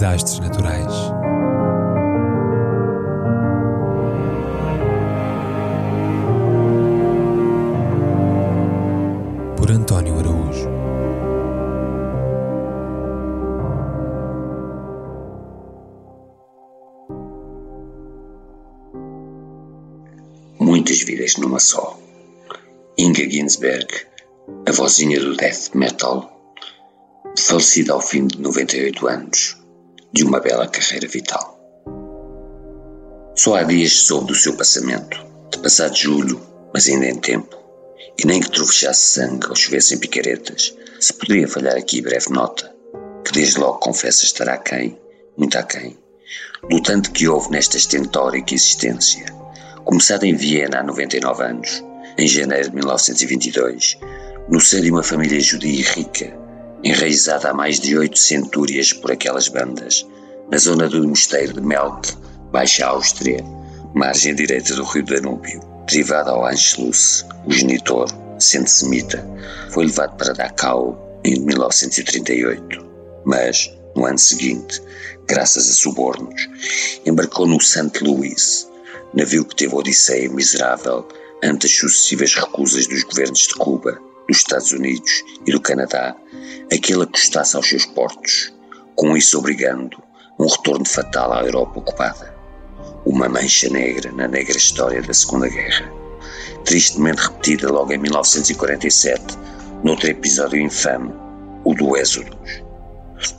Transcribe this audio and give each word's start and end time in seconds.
desastres 0.00 0.40
naturais. 0.40 0.94
Por 9.58 9.70
António 9.70 10.18
Araújo. 10.18 10.70
Muitas 20.58 21.02
vidas 21.02 21.36
numa 21.36 21.60
só. 21.60 21.98
Inga 22.96 23.28
Ginsberg, 23.28 23.88
a 24.66 24.72
vozinha 24.72 25.20
do 25.20 25.36
death 25.36 25.74
metal, 25.74 26.40
falecida 27.36 27.92
ao 27.92 28.00
fim 28.00 28.26
de 28.26 28.40
98 28.40 29.06
anos, 29.06 29.59
de 30.12 30.24
uma 30.24 30.40
bela 30.40 30.66
carreira 30.66 31.06
vital. 31.06 31.58
Só 33.36 33.54
há 33.54 33.62
dias 33.62 33.92
soube 33.92 34.28
do 34.28 34.34
seu 34.34 34.54
passamento, 34.56 35.24
de 35.50 35.58
passado 35.58 35.96
julho, 35.96 36.40
mas 36.74 36.88
ainda 36.88 37.06
em 37.06 37.16
tempo, 37.16 37.56
e 38.18 38.26
nem 38.26 38.40
que 38.40 38.50
trovejasse 38.50 39.20
sangue 39.20 39.46
ou 39.48 39.56
chovesse 39.56 39.94
em 39.94 39.98
picaretas, 39.98 40.74
se 40.98 41.12
poderia 41.12 41.48
falhar 41.48 41.76
aqui 41.76 42.02
breve 42.02 42.30
nota, 42.30 42.74
que 43.24 43.32
desde 43.32 43.58
logo 43.58 43.78
confessa 43.78 44.24
estar 44.24 44.48
aquém, 44.48 44.98
muito 45.36 45.56
aquém, 45.56 45.96
do 46.68 46.82
tanto 46.82 47.12
que 47.12 47.28
houve 47.28 47.50
nesta 47.50 47.76
estentórica 47.76 48.54
existência, 48.54 49.24
começada 49.84 50.26
em 50.26 50.34
Viena 50.34 50.80
há 50.80 50.82
99 50.82 51.42
anos, 51.42 51.84
em 52.18 52.26
janeiro 52.26 52.68
de 52.68 52.76
1922, 52.76 53.98
no 54.48 54.60
seio 54.60 54.82
de 54.82 54.90
uma 54.90 55.02
família 55.02 55.40
judia 55.40 55.84
rica, 55.92 56.36
enraizada 56.82 57.50
há 57.50 57.54
mais 57.54 57.78
de 57.78 57.96
oito 57.96 58.18
centúrias 58.18 58.92
por 58.92 59.12
aquelas 59.12 59.48
bandas, 59.48 60.06
na 60.50 60.58
zona 60.58 60.88
do 60.88 61.06
mosteiro 61.06 61.54
de 61.54 61.60
Melk, 61.60 62.14
Baixa 62.50 62.86
Áustria, 62.86 63.44
margem 63.94 64.34
direita 64.34 64.74
do 64.74 64.84
rio 64.84 65.04
Danúbio, 65.04 65.60
derivado 65.86 66.30
ao 66.30 66.46
Anschluss, 66.46 67.24
o 67.46 67.52
genitor, 67.52 68.08
sendo 68.38 68.68
semita, 68.68 69.24
foi 69.70 69.86
levado 69.86 70.16
para 70.16 70.32
Dachau 70.32 71.20
em 71.24 71.38
1938, 71.40 72.84
mas, 73.24 73.70
no 73.94 74.06
ano 74.06 74.18
seguinte, 74.18 74.82
graças 75.26 75.68
a 75.68 75.74
subornos, 75.74 76.48
embarcou 77.04 77.46
no 77.46 77.60
St. 77.60 78.02
Louis, 78.02 78.68
navio 79.12 79.44
que 79.44 79.56
teve 79.56 79.74
odisseia 79.74 80.30
miserável 80.30 81.06
ante 81.42 81.66
as 81.66 81.72
sucessivas 81.72 82.34
recusas 82.34 82.86
dos 82.86 83.02
governos 83.04 83.40
de 83.40 83.54
Cuba, 83.54 84.00
dos 84.30 84.38
Estados 84.38 84.72
Unidos 84.72 85.24
e 85.44 85.50
do 85.50 85.60
Canadá 85.60 86.14
a 86.72 86.78
que 86.78 86.92
ele 86.92 87.02
acostasse 87.02 87.56
aos 87.56 87.68
seus 87.68 87.84
portos, 87.84 88.54
com 88.94 89.16
isso 89.16 89.36
obrigando 89.36 90.00
um 90.38 90.46
retorno 90.46 90.86
fatal 90.86 91.32
à 91.32 91.42
Europa 91.42 91.80
ocupada. 91.80 92.34
Uma 93.04 93.28
mancha 93.28 93.68
negra 93.68 94.12
na 94.12 94.28
negra 94.28 94.56
história 94.56 95.02
da 95.02 95.12
Segunda 95.12 95.48
Guerra, 95.48 95.92
tristemente 96.64 97.22
repetida 97.22 97.72
logo 97.72 97.92
em 97.92 97.98
1947, 97.98 99.36
noutro 99.82 100.08
episódio 100.08 100.60
infame, 100.60 101.12
o 101.64 101.74
do 101.74 101.96
Êxodos. 101.96 102.62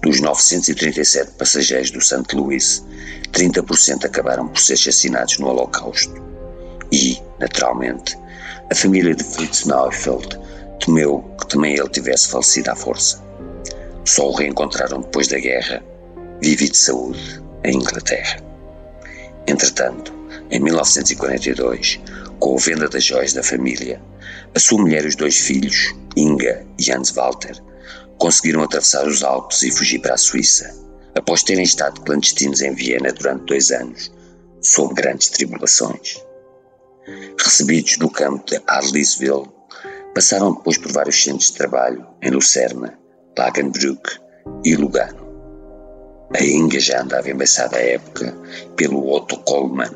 Dos 0.03 0.19
937 0.19 1.31
passageiros 1.37 1.89
do 1.89 2.01
St. 2.01 2.35
Louis, 2.35 2.85
30% 3.31 4.05
acabaram 4.05 4.47
por 4.47 4.59
ser 4.59 4.73
assassinados 4.73 5.39
no 5.39 5.47
Holocausto. 5.47 6.21
E, 6.91 7.17
naturalmente, 7.39 8.15
a 8.69 8.75
família 8.75 9.15
de 9.15 9.23
Fritz 9.23 9.65
Neufeld 9.65 10.39
temeu 10.85 11.23
que 11.39 11.47
também 11.47 11.75
ele 11.75 11.89
tivesse 11.89 12.29
falecido 12.29 12.71
à 12.71 12.75
força. 12.75 13.23
Só 14.05 14.29
o 14.29 14.35
reencontraram 14.35 15.01
depois 15.01 15.27
da 15.27 15.39
guerra, 15.39 15.83
vive 16.41 16.69
de 16.69 16.77
saúde, 16.77 17.41
em 17.63 17.77
Inglaterra. 17.77 18.41
Entretanto, 19.47 20.13
em 20.49 20.59
1942, 20.59 21.99
com 22.39 22.55
a 22.55 22.59
venda 22.59 22.89
das 22.89 23.03
joias 23.03 23.33
da 23.33 23.43
família, 23.43 24.01
a 24.53 24.59
sua 24.59 24.79
mulher 24.79 25.05
e 25.05 25.07
os 25.07 25.15
dois 25.15 25.37
filhos, 25.37 25.93
Inga 26.17 26.65
e 26.77 26.91
Hans 26.91 27.11
Walter, 27.11 27.55
conseguiram 28.17 28.63
atravessar 28.63 29.07
os 29.07 29.23
Alpes 29.23 29.63
e 29.63 29.71
fugir 29.71 29.99
para 29.99 30.15
a 30.15 30.17
Suíça, 30.17 30.75
após 31.15 31.43
terem 31.43 31.63
estado 31.63 32.01
clandestinos 32.01 32.61
em 32.61 32.73
Viena 32.73 33.11
durante 33.11 33.45
dois 33.45 33.71
anos, 33.71 34.11
sob 34.61 34.93
grandes 34.93 35.29
tribulações. 35.29 36.21
Recebidos 37.39 37.97
no 37.97 38.09
campo 38.09 38.45
de 38.45 38.61
Arlisville, 38.67 39.49
passaram 40.13 40.53
depois 40.53 40.77
por 40.77 40.91
vários 40.91 41.23
centros 41.23 41.47
de 41.47 41.57
trabalho 41.57 42.05
em 42.21 42.31
Lucerna, 42.31 42.97
Lagenbrück 43.37 44.19
e 44.65 44.75
Lugano. 44.75 45.21
A 46.35 46.43
Inga 46.43 46.79
já 46.79 47.01
andava 47.01 47.29
embaçada 47.29 47.77
à 47.77 47.81
época 47.81 48.35
pelo 48.75 49.11
Otto 49.11 49.37
Kollmann, 49.39 49.91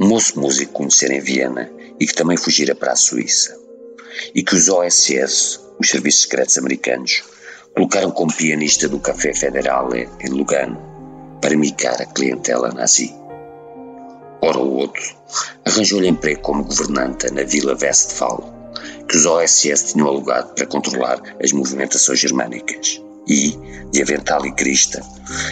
um 0.00 0.08
moço 0.08 0.38
músico 0.38 0.72
conhecido 0.72 1.12
em 1.12 1.20
Viena 1.20 1.70
e 2.00 2.06
que 2.06 2.14
também 2.14 2.36
fugira 2.36 2.74
para 2.74 2.92
a 2.92 2.96
Suíça, 2.96 3.56
e 4.34 4.42
que 4.42 4.54
os 4.54 4.68
OSS, 4.68 5.60
os 5.78 5.88
Serviços 5.88 6.22
Secretos 6.22 6.58
Americanos, 6.58 7.22
colocaram 7.74 8.10
como 8.10 8.34
pianista 8.34 8.88
do 8.88 8.98
Café 8.98 9.34
Federale 9.34 10.08
em 10.20 10.30
Lugano 10.30 10.80
para 11.42 11.56
micar 11.56 12.00
a 12.00 12.06
clientela 12.06 12.72
nazi. 12.72 13.14
Ora 14.40 14.58
o 14.58 14.76
outro 14.76 15.02
arranjou-lhe 15.66 16.08
emprego 16.08 16.40
como 16.40 16.64
governanta 16.64 17.30
na 17.30 17.42
Vila 17.42 17.76
Westphal, 17.80 18.55
que 19.08 19.16
os 19.16 19.26
OSS 19.26 19.92
tinham 19.92 20.08
alugado 20.08 20.54
para 20.54 20.66
controlar 20.66 21.20
as 21.42 21.52
movimentações 21.52 22.18
germânicas. 22.20 23.00
E, 23.28 23.58
de 23.90 24.02
avental 24.02 24.46
e 24.46 24.52
crista, 24.52 25.02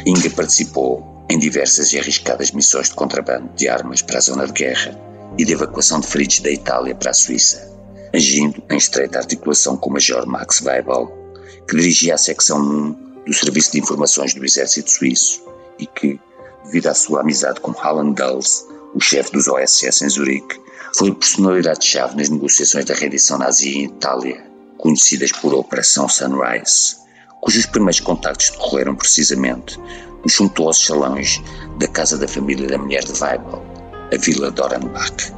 Inga 0.06 0.30
participou 0.30 1.24
em 1.28 1.38
diversas 1.38 1.92
e 1.92 1.98
arriscadas 1.98 2.50
missões 2.52 2.88
de 2.88 2.94
contrabando 2.94 3.48
de 3.56 3.68
armas 3.68 4.02
para 4.02 4.18
a 4.18 4.20
zona 4.20 4.46
de 4.46 4.52
guerra 4.52 4.98
e 5.38 5.44
de 5.44 5.52
evacuação 5.52 6.00
de 6.00 6.06
feridos 6.06 6.40
da 6.40 6.50
Itália 6.50 6.94
para 6.94 7.10
a 7.10 7.14
Suíça, 7.14 7.72
agindo 8.14 8.62
em 8.70 8.76
estreita 8.76 9.18
articulação 9.18 9.76
com 9.76 9.90
o 9.90 9.92
Major 9.94 10.26
Max 10.26 10.60
Weibel, 10.60 11.12
que 11.66 11.76
dirigia 11.76 12.14
a 12.14 12.18
secção 12.18 12.60
1 12.60 13.24
do 13.26 13.32
Serviço 13.32 13.72
de 13.72 13.80
Informações 13.80 14.34
do 14.34 14.44
Exército 14.44 14.90
Suíço 14.90 15.42
e 15.78 15.86
que, 15.86 16.20
devido 16.66 16.88
à 16.88 16.94
sua 16.94 17.20
amizade 17.20 17.60
com 17.60 17.72
Alan 17.80 18.12
Dulles, 18.12 18.66
o 18.94 19.00
chefe 19.00 19.32
dos 19.32 19.48
OSS 19.48 20.02
em 20.02 20.08
Zurique, 20.08 20.60
foi 20.96 21.12
personalidade-chave 21.12 22.16
nas 22.16 22.28
negociações 22.28 22.84
da 22.84 22.94
rendição 22.94 23.38
nazi 23.38 23.78
em 23.78 23.84
Itália, 23.86 24.44
conhecidas 24.78 25.32
por 25.32 25.52
Operação 25.52 26.08
Sunrise, 26.08 26.96
cujos 27.40 27.66
primeiros 27.66 28.00
contactos 28.00 28.50
decorreram 28.50 28.94
precisamente 28.94 29.78
nos 30.22 30.34
suntuosos 30.34 30.86
salões 30.86 31.42
da 31.78 31.88
casa 31.88 32.16
da 32.16 32.28
família 32.28 32.68
da 32.68 32.78
mulher 32.78 33.02
de 33.02 33.12
Weibel, 33.20 33.62
a 34.12 34.16
Vila 34.16 34.50
Dorenbach, 34.50 35.32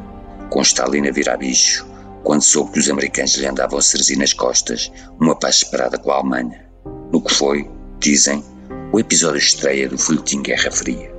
com 0.50 0.60
Stalin 0.60 1.08
a 1.08 1.12
virar 1.12 1.38
bicho, 1.38 1.86
quando 2.22 2.42
soube 2.42 2.72
que 2.72 2.80
os 2.80 2.90
americanos 2.90 3.36
lhe 3.36 3.46
andavam 3.46 3.78
a 3.78 3.82
serzir 3.82 4.18
nas 4.18 4.32
costas 4.32 4.92
uma 5.18 5.34
paz 5.34 5.56
esperada 5.56 5.98
com 5.98 6.10
a 6.10 6.16
Alemanha, 6.16 6.66
no 7.10 7.22
que 7.22 7.34
foi, 7.34 7.70
dizem, 7.98 8.44
o 8.92 9.00
episódio 9.00 9.38
estreia 9.38 9.88
do 9.88 9.96
folhetim 9.96 10.42
Guerra 10.42 10.70
Fria. 10.70 11.15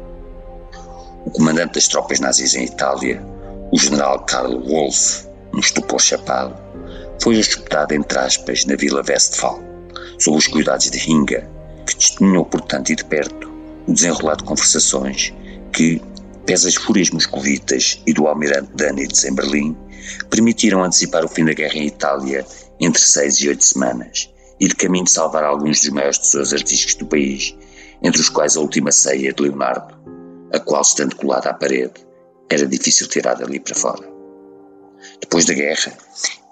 O 1.27 1.29
comandante 1.29 1.73
das 1.73 1.89
tropas 1.89 2.21
nazis 2.21 2.55
em 2.55 2.63
Itália, 2.63 3.21
o 3.69 3.77
general 3.77 4.23
Karl 4.23 4.61
Wolff, 4.61 5.27
um 5.53 5.59
estupor 5.59 5.99
chapado, 5.99 6.55
foi 7.21 7.37
hospedado 7.37 7.93
entre 7.93 8.17
aspas 8.17 8.63
na 8.63 8.77
Vila 8.77 9.03
Westphal, 9.05 9.59
sob 10.17 10.37
os 10.37 10.47
cuidados 10.47 10.89
de 10.89 11.11
Hinga, 11.11 11.45
que 11.85 11.97
testemunhou 11.97 12.45
portanto 12.45 12.91
e 12.91 12.95
de 12.95 13.03
perto 13.03 13.51
o 13.85 13.93
desenrolar 13.93 14.37
de 14.37 14.45
conversações 14.45 15.33
que, 15.73 16.01
pese 16.45 16.69
as 16.69 16.75
fúrias 16.75 17.09
moscovitas 17.09 18.01
e 18.07 18.13
do 18.13 18.25
almirante 18.25 18.71
Dönitz 18.73 19.25
em 19.25 19.35
Berlim, 19.35 19.75
permitiram 20.29 20.81
antecipar 20.81 21.25
o 21.25 21.27
fim 21.27 21.43
da 21.43 21.51
guerra 21.51 21.75
em 21.75 21.87
Itália 21.87 22.45
entre 22.79 23.01
seis 23.01 23.35
e 23.41 23.49
oito 23.49 23.65
semanas 23.65 24.33
e 24.61 24.69
de 24.69 24.75
caminho 24.75 25.03
de 25.03 25.11
salvar 25.11 25.43
alguns 25.43 25.81
dos 25.81 25.89
maiores 25.89 26.19
tesouros 26.19 26.53
artísticos 26.53 26.95
do 26.95 27.05
país, 27.05 27.53
entre 28.01 28.21
os 28.21 28.29
quais 28.29 28.55
a 28.55 28.61
última 28.61 28.93
ceia 28.93 29.33
de 29.33 29.43
Leonardo, 29.43 29.96
a 30.53 30.59
qual, 30.59 30.81
estando 30.81 31.15
colada 31.15 31.49
à 31.49 31.53
parede, 31.53 32.05
era 32.49 32.65
difícil 32.65 33.07
tirar 33.07 33.35
dali 33.35 33.59
para 33.59 33.75
fora. 33.75 34.07
Depois 35.19 35.45
da 35.45 35.53
guerra, 35.53 35.93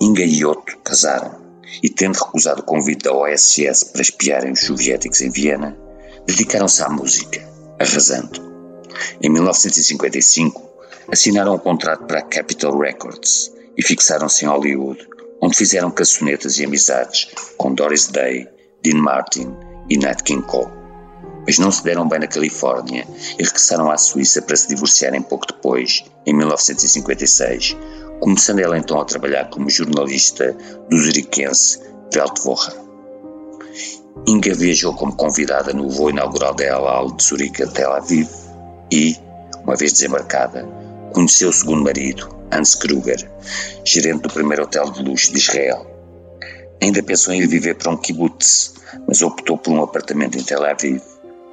Inga 0.01 0.23
e 0.23 0.45
Otto 0.45 0.77
casaram 0.83 1.41
e, 1.81 1.89
tendo 1.89 2.17
recusado 2.17 2.61
o 2.61 2.65
convite 2.65 3.03
da 3.03 3.13
OSS 3.13 3.85
para 3.91 4.01
espiarem 4.01 4.51
os 4.51 4.61
soviéticos 4.61 5.21
em 5.21 5.29
Viena, 5.29 5.77
dedicaram-se 6.25 6.83
à 6.83 6.89
música, 6.89 7.41
arrasando. 7.79 8.41
Em 9.21 9.29
1955, 9.29 10.61
assinaram 11.11 11.55
um 11.55 11.59
contrato 11.59 12.05
para 12.05 12.19
a 12.19 12.23
Capitol 12.23 12.77
Records 12.79 13.51
e 13.77 13.83
fixaram-se 13.83 14.45
em 14.45 14.47
Hollywood, 14.47 15.07
onde 15.41 15.57
fizeram 15.57 15.91
cançonetas 15.91 16.57
e 16.57 16.65
amizades 16.65 17.29
com 17.57 17.73
Doris 17.73 18.07
Day, 18.07 18.47
Dean 18.83 18.97
Martin 18.97 19.55
e 19.89 19.97
Nat 19.97 20.21
King 20.23 20.45
Cole. 20.45 20.74
Mas 21.45 21.59
não 21.59 21.71
se 21.71 21.83
deram 21.83 22.07
bem 22.07 22.19
na 22.19 22.27
Califórnia 22.27 23.07
e 23.37 23.43
regressaram 23.43 23.91
à 23.91 23.97
Suíça 23.97 24.41
para 24.41 24.55
se 24.55 24.67
divorciarem 24.67 25.21
pouco 25.21 25.45
depois, 25.47 26.03
em 26.25 26.33
1956, 26.33 27.77
começando 28.19 28.59
ela 28.59 28.77
então 28.77 28.99
a 28.99 29.05
trabalhar 29.05 29.49
como 29.49 29.69
jornalista 29.69 30.55
do 30.89 30.97
zuriquense 30.97 31.79
Weltwoche. 32.15 32.71
Inga 34.27 34.53
viajou 34.55 34.93
como 34.95 35.15
convidada 35.15 35.73
no 35.73 35.89
voo 35.89 36.09
inaugural 36.09 36.55
da 36.55 36.63
El 36.63 36.87
Al 36.87 37.11
de 37.11 37.23
Zurique 37.23 37.61
a 37.61 37.67
Tel 37.67 37.93
Aviv 37.93 38.27
e, 38.91 39.15
uma 39.63 39.75
vez 39.75 39.93
desembarcada, 39.93 40.67
conheceu 41.13 41.49
o 41.49 41.53
segundo 41.53 41.83
marido, 41.83 42.27
Hans 42.51 42.75
Kruger, 42.75 43.29
gerente 43.83 44.21
do 44.21 44.29
primeiro 44.29 44.63
hotel 44.63 44.89
de 44.91 45.03
luxo 45.03 45.31
de 45.31 45.37
Israel. 45.37 45.85
Ainda 46.81 47.03
pensou 47.03 47.33
em 47.33 47.41
ir 47.41 47.47
viver 47.47 47.75
para 47.75 47.91
um 47.91 47.97
kibbutz, 47.97 48.73
mas 49.07 49.21
optou 49.21 49.57
por 49.57 49.71
um 49.73 49.83
apartamento 49.83 50.37
em 50.37 50.43
Tel 50.43 50.63
Aviv, 50.63 51.01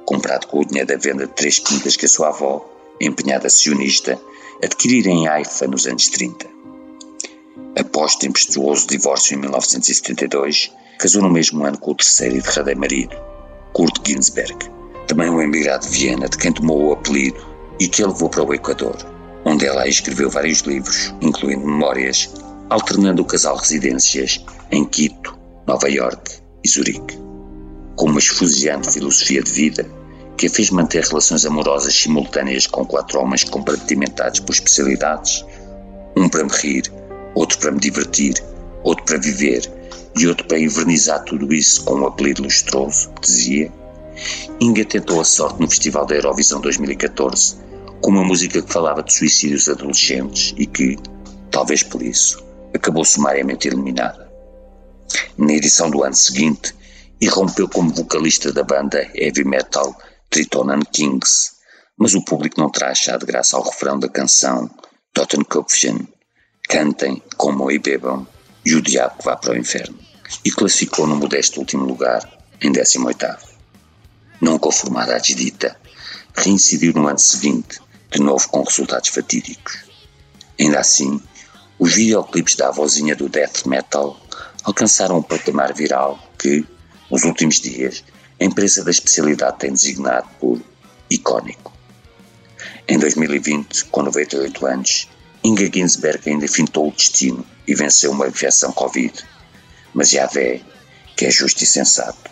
comprado 0.05 0.47
com 0.47 0.59
o 0.59 0.65
dinheiro 0.65 0.87
da 0.87 0.97
venda 0.97 1.27
de 1.27 1.33
três 1.33 1.59
quintas 1.59 1.95
que 1.95 2.05
a 2.05 2.09
sua 2.09 2.29
avó, 2.29 2.65
empenhada 2.99 3.49
sionista, 3.49 4.19
adquirira 4.63 5.09
em 5.09 5.27
Haifa 5.27 5.67
nos 5.67 5.87
anos 5.87 6.07
30. 6.07 6.47
Após 7.79 8.15
tempestuoso 8.15 8.87
divórcio 8.87 9.35
em 9.35 9.39
1972, 9.39 10.71
casou 10.99 11.21
no 11.21 11.29
mesmo 11.29 11.65
ano 11.65 11.77
com 11.77 11.91
o 11.91 11.95
terceiro 11.95 12.37
e 12.37 12.41
derradeiro 12.41 12.79
marido, 12.79 13.15
Kurt 13.73 14.07
Ginsberg, 14.07 14.57
também 15.07 15.29
um 15.29 15.41
emigrado 15.41 15.85
de 15.85 15.91
Viena, 15.91 16.29
de 16.29 16.37
quem 16.37 16.53
tomou 16.53 16.85
o 16.85 16.93
apelido 16.93 17.45
e 17.79 17.87
que 17.87 18.03
a 18.03 18.07
levou 18.07 18.29
para 18.29 18.43
o 18.43 18.53
Equador, 18.53 18.95
onde 19.45 19.65
ela 19.65 19.87
escreveu 19.87 20.29
vários 20.29 20.59
livros, 20.59 21.13
incluindo 21.21 21.65
memórias, 21.65 22.29
alternando 22.69 23.21
o 23.21 23.25
casal 23.25 23.57
residências 23.57 24.43
em 24.71 24.85
Quito, 24.85 25.37
Nova 25.67 25.89
York 25.89 26.39
e 26.63 26.69
Zurique. 26.69 27.17
Com 27.95 28.05
uma 28.05 28.19
esfuziante 28.19 28.91
filosofia 28.91 29.41
de 29.41 29.51
vida 29.51 29.89
que 30.37 30.47
a 30.47 30.49
fez 30.49 30.69
manter 30.69 31.03
relações 31.03 31.45
amorosas 31.45 31.93
simultâneas 31.93 32.67
com 32.67 32.85
quatro 32.85 33.19
homens 33.19 33.43
compartimentados 33.43 34.39
por 34.39 34.53
especialidades, 34.53 35.45
um 36.17 36.27
para 36.27 36.43
me 36.43 36.51
rir, 36.51 36.91
outro 37.35 37.57
para 37.59 37.71
me 37.71 37.79
divertir, 37.79 38.33
outro 38.83 39.05
para 39.05 39.17
viver 39.17 39.71
e 40.17 40.27
outro 40.27 40.45
para 40.47 40.59
invernizar 40.59 41.23
tudo 41.23 41.53
isso 41.53 41.83
com 41.83 41.95
um 41.95 42.07
apelido 42.07 42.43
lustroso, 42.43 43.11
dizia, 43.21 43.71
Inga 44.59 44.85
tentou 44.85 45.19
a 45.21 45.25
sorte 45.25 45.59
no 45.59 45.67
Festival 45.67 46.05
da 46.05 46.15
Eurovisão 46.15 46.61
2014 46.61 47.57
com 48.01 48.11
uma 48.11 48.23
música 48.23 48.61
que 48.61 48.71
falava 48.71 49.01
de 49.01 49.13
suicídios 49.13 49.69
adolescentes 49.69 50.53
e 50.57 50.65
que, 50.65 50.97
talvez 51.49 51.83
por 51.83 52.01
isso, 52.01 52.43
acabou 52.73 53.05
sumariamente 53.05 53.67
eliminada. 53.67 54.29
Na 55.37 55.53
edição 55.53 55.89
do 55.89 56.03
ano 56.03 56.15
seguinte, 56.15 56.75
irrompeu 57.19 57.69
como 57.69 57.93
vocalista 57.93 58.51
da 58.51 58.63
banda 58.63 59.09
heavy 59.15 59.43
metal 59.43 59.95
Tritonan 60.29 60.81
Kings, 60.91 61.53
mas 61.97 62.13
o 62.13 62.23
público 62.23 62.59
não 62.59 62.69
terá 62.69 62.91
achado 62.91 63.25
graça 63.25 63.55
ao 63.55 63.63
refrão 63.63 63.99
da 63.99 64.09
canção 64.09 64.69
Totenkopfchen, 65.13 66.07
cantem, 66.67 67.21
comam 67.37 67.69
e 67.69 67.77
bebam, 67.77 68.27
e 68.65 68.73
o 68.73 68.81
diabo 68.81 69.17
que 69.19 69.25
vá 69.25 69.35
para 69.35 69.53
o 69.53 69.57
inferno, 69.57 69.97
e 70.43 70.51
classificou 70.51 71.05
no 71.05 71.15
modesto 71.15 71.59
último 71.59 71.85
lugar, 71.85 72.27
em 72.59 72.71
18º. 72.71 73.37
Não 74.41 74.57
conformada 74.57 75.15
à 75.15 75.19
desdita, 75.19 75.77
reincidiu 76.35 76.93
no 76.93 77.07
ano 77.07 77.19
seguinte, 77.19 77.79
de 78.11 78.19
novo 78.19 78.47
com 78.49 78.63
resultados 78.63 79.09
fatídicos. 79.09 79.83
Ainda 80.59 80.79
assim, 80.79 81.21
os 81.77 81.93
videoclipes 81.93 82.55
da 82.55 82.69
avózinha 82.69 83.15
do 83.15 83.29
death 83.29 83.65
metal 83.65 84.19
alcançaram 84.63 85.17
um 85.17 85.23
patamar 85.23 85.73
viral 85.73 86.19
que, 86.39 86.65
nos 87.13 87.25
últimos 87.25 87.61
dias, 87.61 88.03
a 88.41 88.43
empresa 88.43 88.83
da 88.83 88.89
especialidade 88.89 89.59
tem 89.59 89.71
designado 89.71 90.27
por 90.39 90.59
icónico. 91.11 91.71
Em 92.87 92.97
2020, 92.97 93.85
com 93.85 94.01
98 94.01 94.65
anos, 94.65 95.07
Inga 95.43 95.69
Ginsberg 95.71 96.27
ainda 96.27 96.47
fintou 96.47 96.87
o 96.87 96.91
destino 96.91 97.45
e 97.67 97.75
venceu 97.75 98.09
uma 98.09 98.27
infecção 98.27 98.71
Covid. 98.71 99.13
Mas 99.93 100.11
Yahvé, 100.11 100.61
que 101.15 101.27
é 101.27 101.29
justo 101.29 101.63
e 101.63 101.67
sensato, 101.67 102.31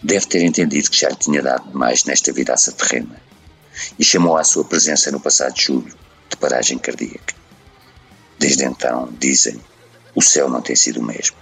deve 0.00 0.26
ter 0.26 0.44
entendido 0.44 0.90
que 0.90 1.00
já 1.00 1.08
lhe 1.08 1.16
tinha 1.16 1.42
dado 1.42 1.68
demais 1.68 2.04
nesta 2.04 2.32
vidaça 2.32 2.70
terrena 2.70 3.20
e 3.98 4.04
chamou 4.04 4.36
à 4.36 4.44
sua 4.44 4.64
presença 4.64 5.10
no 5.10 5.18
passado 5.18 5.60
julho 5.60 5.92
de 6.28 6.36
paragem 6.36 6.78
cardíaca. 6.78 7.34
Desde 8.38 8.64
então, 8.64 9.12
dizem, 9.18 9.60
o 10.14 10.22
céu 10.22 10.48
não 10.48 10.62
tem 10.62 10.76
sido 10.76 11.00
o 11.00 11.04
mesmo. 11.04 11.36